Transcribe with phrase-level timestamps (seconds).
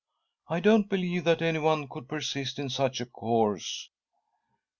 [0.49, 3.91] I don't believe that anyone could persist in such a course."